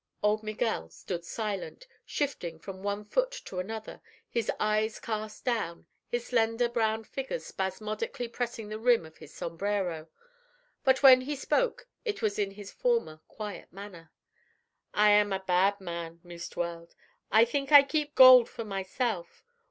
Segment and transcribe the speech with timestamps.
[0.23, 6.25] Old Miguel stood silent, shifting from one foot to another, his eyes cast down, his
[6.25, 10.07] slender brown fingers spasmodically pressing the rim of his sombrero.
[10.83, 14.11] But when he spoke it was in his former quiet manner.
[14.91, 16.95] "I am a bad man, Meest Weld.
[17.31, 19.43] I theenk I keep gold for myself.